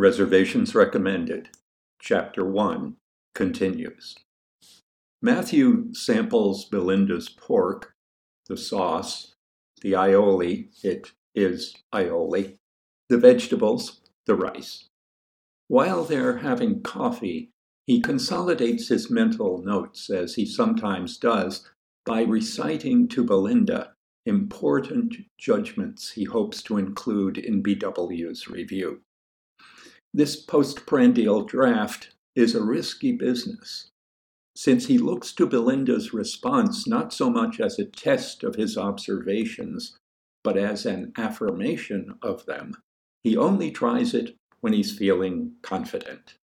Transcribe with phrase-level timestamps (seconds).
[0.00, 1.50] Reservations recommended.
[2.00, 2.96] Chapter 1
[3.34, 4.16] continues.
[5.20, 7.92] Matthew samples Belinda's pork,
[8.48, 9.34] the sauce,
[9.82, 12.56] the aioli, it is aioli,
[13.10, 14.88] the vegetables, the rice.
[15.68, 17.50] While they're having coffee,
[17.86, 21.68] he consolidates his mental notes, as he sometimes does,
[22.06, 23.92] by reciting to Belinda
[24.24, 29.02] important judgments he hopes to include in BW's review.
[30.12, 33.90] This postprandial draft is a risky business,
[34.56, 39.96] since he looks to Belinda's response not so much as a test of his observations,
[40.42, 42.74] but as an affirmation of them.
[43.22, 46.34] He only tries it when he's feeling confident.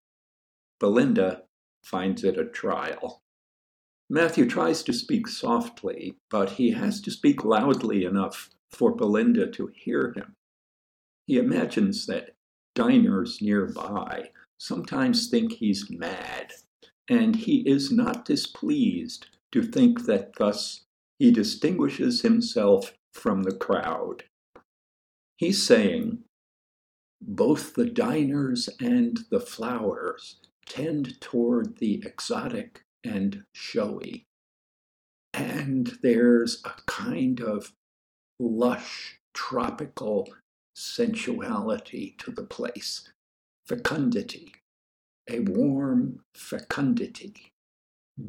[0.78, 1.42] Belinda
[1.82, 3.22] finds it a trial.
[4.08, 9.72] Matthew tries to speak softly, but he has to speak loudly enough for Belinda to
[9.74, 10.34] hear him.
[11.26, 12.35] He imagines that
[12.76, 16.52] diners nearby sometimes think he's mad,
[17.08, 20.84] and he is not displeased to think that thus
[21.18, 24.24] he distinguishes himself from the crowd.
[25.36, 26.18] He's saying,
[27.20, 30.36] both the diners and the flowers
[30.66, 34.26] tend toward the exotic and showy.
[35.32, 37.72] And there's a kind of
[38.38, 40.28] lush, tropical
[40.76, 43.10] sensuality to the place,
[43.66, 44.52] fecundity,
[45.28, 47.52] a warm fecundity,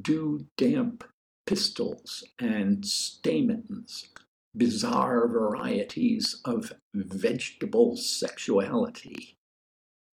[0.01, 1.03] dew damp
[1.45, 4.07] pistils and stamens,
[4.55, 9.37] bizarre varieties of vegetable sexuality,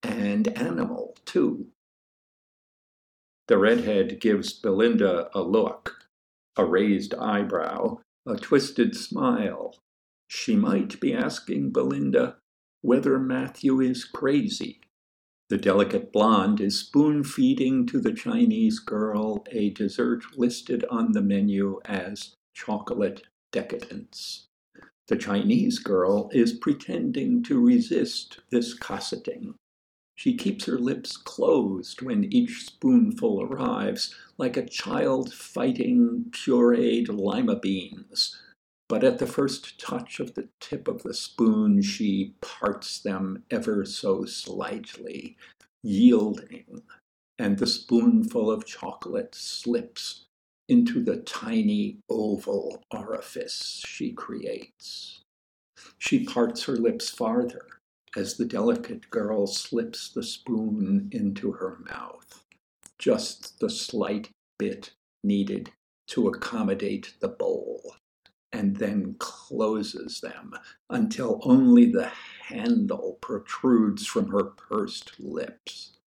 [0.02, 1.68] and animal too.
[3.46, 6.08] The redhead gives Belinda a look,
[6.56, 9.76] a raised eyebrow, a twisted smile,
[10.34, 12.36] she might be asking Belinda
[12.82, 14.80] whether Matthew is crazy.
[15.48, 21.22] The delicate blonde is spoon feeding to the Chinese girl a dessert listed on the
[21.22, 24.48] menu as chocolate decadence.
[25.06, 29.54] The Chinese girl is pretending to resist this cosseting.
[30.16, 37.56] She keeps her lips closed when each spoonful arrives, like a child fighting pureed lima
[37.56, 38.36] beans
[38.88, 43.84] but at the first touch of the tip of the spoon, she parts them ever
[43.84, 45.36] so slightly,
[45.82, 46.82] yielding,
[47.38, 50.26] and the spoonful of chocolate slips
[50.68, 55.20] into the tiny oval orifice she creates.
[55.98, 57.66] She parts her lips farther
[58.16, 62.44] as the delicate girl slips the spoon into her mouth,
[62.98, 64.92] just the slight bit
[65.24, 65.72] needed
[66.08, 67.96] to accommodate the bowl
[68.54, 70.54] and then closes them
[70.88, 72.08] until only the
[72.40, 75.98] handle protrudes from her pursed lips.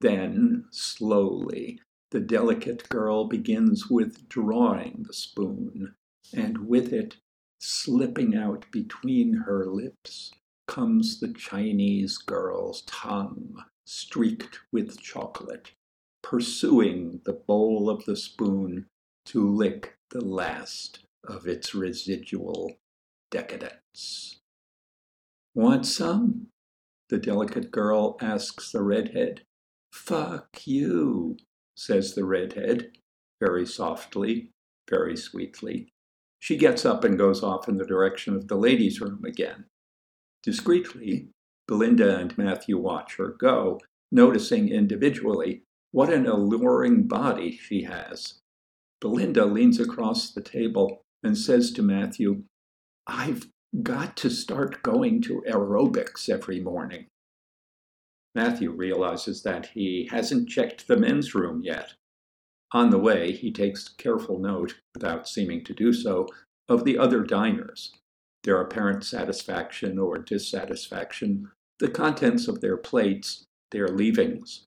[0.00, 5.94] Then, slowly, the delicate girl begins withdrawing the spoon,
[6.32, 7.16] and with it,
[7.60, 10.32] slipping out between her lips,
[10.66, 13.54] comes the Chinese girl's tongue,
[13.86, 15.70] streaked with chocolate,
[16.24, 18.86] pursuing the bowl of the spoon
[19.26, 22.76] to lick the last of its residual
[23.30, 24.40] decadence.
[25.54, 26.48] Want some?
[27.08, 29.42] The delicate girl asks the redhead.
[29.92, 31.36] Fuck you,
[31.76, 32.90] says the redhead,
[33.40, 34.50] very softly,
[34.88, 35.88] very sweetly.
[36.40, 39.66] She gets up and goes off in the direction of the ladies' room again.
[40.42, 41.28] Discreetly,
[41.66, 43.80] Belinda and Matthew watch her go,
[44.12, 48.40] noticing individually what an alluring body she has.
[49.00, 52.44] Belinda leans across the table and says to Matthew,
[53.06, 53.48] I've
[53.82, 57.06] got to start going to aerobics every morning.
[58.34, 61.94] Matthew realizes that he hasn't checked the men's room yet.
[62.72, 66.26] On the way, he takes careful note, without seeming to do so,
[66.68, 67.92] of the other diners,
[68.42, 74.64] their apparent satisfaction or dissatisfaction, the contents of their plates, their leavings.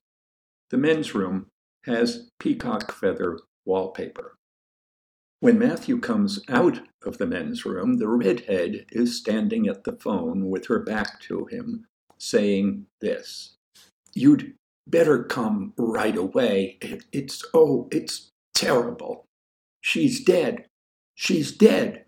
[0.70, 1.46] The men's room
[1.84, 4.37] has peacock feather wallpaper.
[5.40, 10.50] When Matthew comes out of the men's room, the redhead is standing at the phone
[10.50, 11.86] with her back to him,
[12.18, 13.54] saying this
[14.14, 14.54] You'd
[14.88, 16.78] better come right away.
[17.12, 19.26] It's, oh, it's terrible.
[19.80, 20.66] She's dead.
[21.14, 22.04] She's dead.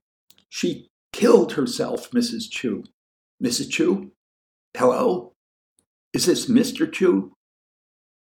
[0.49, 2.51] She killed herself, Mrs.
[2.51, 2.83] Chu.
[3.43, 3.71] Mrs.
[3.71, 4.11] Chu?
[4.77, 5.33] Hello?
[6.13, 6.91] Is this Mr.
[6.91, 7.33] Chu?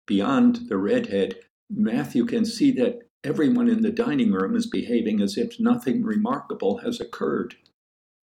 [0.07, 1.37] Beyond the redhead,
[1.69, 6.79] Matthew can see that Everyone in the dining room is behaving as if nothing remarkable
[6.79, 7.57] has occurred.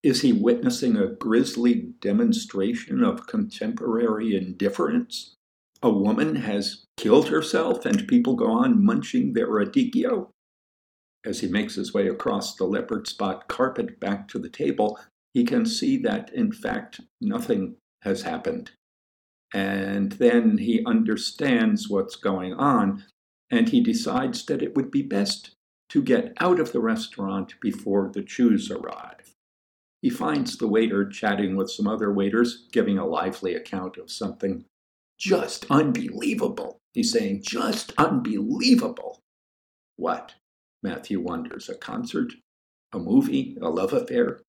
[0.03, 5.36] Is he witnessing a grisly demonstration of contemporary indifference?
[5.81, 10.30] A woman has killed herself and people go on munching their radicchio?
[11.25, 15.00] As he makes his way across the leopard spot carpet back to the table,
[15.33, 18.71] he can see that, in fact, nothing has happened.
[19.51, 23.03] And then he understands what's going on,
[23.51, 25.51] and he decides that it would be best
[25.89, 29.36] to get out of the restaurant before the Chus arrive.
[30.01, 34.65] He finds the waiter chatting with some other waiters, giving a lively account of something
[35.19, 36.80] just unbelievable.
[36.94, 39.19] He's saying, just unbelievable.
[39.98, 40.36] What?
[40.81, 41.69] Matthew wonders.
[41.69, 42.33] A concert?
[42.94, 43.57] A movie?
[43.62, 44.42] A love affair?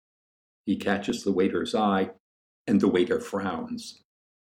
[0.65, 2.11] He catches the waiter's eye,
[2.67, 4.01] and the waiter frowns.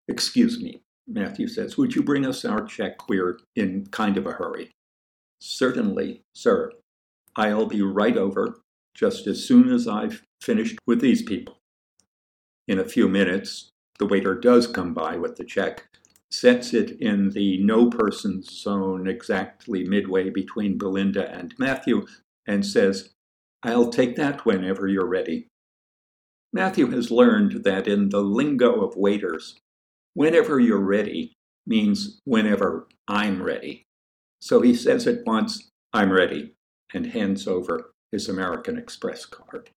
[0.08, 3.08] Excuse me, Matthew says, would you bring us our check?
[3.08, 4.72] We're in kind of a hurry.
[5.40, 6.72] Certainly, sir.
[7.36, 8.60] I'll be right over
[8.94, 11.60] just as soon as I've finished with these people.
[12.68, 13.70] In a few minutes,
[14.00, 15.88] the waiter does come by with the check,
[16.30, 22.06] sets it in the no person zone exactly midway between Belinda and Matthew,
[22.46, 23.14] and says,
[23.64, 25.48] I'll take that whenever you're ready.
[26.52, 29.60] Matthew has learned that in the lingo of waiters,
[30.18, 31.32] whenever you're ready
[31.68, 33.86] means whenever I'm ready.
[34.42, 36.56] So he says at once, I'm ready,
[36.92, 39.70] and hands over his American Express card.